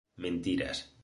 [0.25, 0.97] Mentiras